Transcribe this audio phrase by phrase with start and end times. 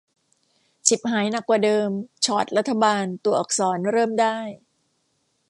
[0.87, 1.89] ฉิบหายหนักกว่าเดิม
[2.25, 4.37] ฉอดรัฐบาล ตัวอักษร เริ่มได้